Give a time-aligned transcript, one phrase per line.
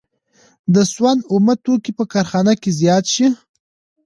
[0.73, 3.27] د سون اومه توکي په کارخانه کې زیات شي